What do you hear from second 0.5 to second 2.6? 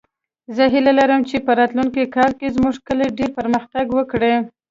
زه هیله لرم چې په راتلونکې کال کې